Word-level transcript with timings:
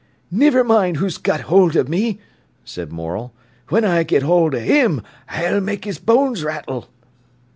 "Niver 0.31 0.63
mind 0.63 0.97
who's 0.97 1.19
got 1.19 1.41
hold 1.41 1.75
of 1.75 1.87
me," 1.87 2.17
said 2.65 2.91
Morel. 2.91 3.35
"When 3.69 3.85
I 3.85 4.01
get 4.01 4.23
hold 4.23 4.55
of 4.55 4.63
'im 4.63 5.03
I'll 5.29 5.61
make 5.61 5.85
his 5.85 5.99
bones 5.99 6.43
rattle." 6.43 6.89